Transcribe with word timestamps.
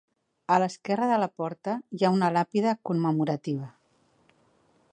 A 0.53 0.55
l'esquerra 0.61 1.09
de 1.11 1.19
la 1.23 1.27
porta 1.41 1.75
hi 1.97 2.01
ha 2.03 2.11
una 2.17 2.31
làpida 2.37 2.73
commemorativa. 2.91 3.69